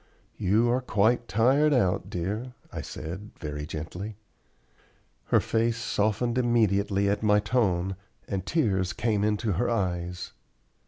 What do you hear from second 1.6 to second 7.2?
out, dear," I said, very gently. Her face softened immediately